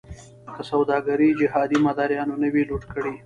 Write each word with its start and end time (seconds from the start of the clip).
که 0.55 0.61
سوداګري 0.71 1.27
جهادي 1.39 1.77
مداریانو 1.87 2.35
نه 2.41 2.47
وی 2.53 2.63
لوټ 2.69 2.83
کړې. 2.93 3.13